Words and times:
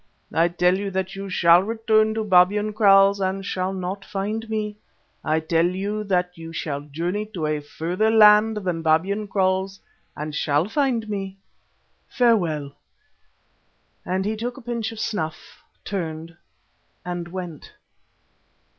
I 0.33 0.47
tell 0.47 0.75
you 0.79 0.89
that 0.89 1.15
you 1.15 1.29
shall 1.29 1.61
return 1.61 2.15
to 2.15 2.23
Babyan 2.23 2.73
Kraals 2.73 3.19
and 3.19 3.45
shall 3.45 3.71
not 3.71 4.03
find 4.03 4.49
me. 4.49 4.77
I 5.23 5.39
tell 5.39 5.67
you 5.67 6.03
that 6.05 6.35
you 6.35 6.51
shall 6.51 6.81
journey 6.81 7.27
to 7.35 7.45
a 7.45 7.59
further 7.61 8.09
land 8.09 8.57
than 8.65 8.81
Babyan 8.81 9.27
Kraals 9.27 9.79
and 10.17 10.33
shall 10.33 10.67
find 10.67 11.07
me. 11.07 11.37
Farewell!" 12.09 12.71
and 14.03 14.25
he 14.25 14.35
took 14.35 14.57
a 14.57 14.61
pinch 14.63 14.91
of 14.91 14.99
snuff, 14.99 15.63
turned, 15.85 16.35
and 17.05 17.27
went. 17.27 17.73